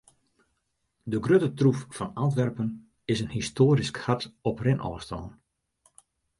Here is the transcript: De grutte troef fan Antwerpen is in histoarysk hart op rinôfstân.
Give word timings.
De 1.11 1.17
grutte 1.25 1.49
troef 1.59 1.79
fan 1.95 2.13
Antwerpen 2.23 2.69
is 3.11 3.21
in 3.23 3.35
histoarysk 3.35 3.97
hart 4.05 4.23
op 4.49 4.57
rinôfstân. 4.67 5.25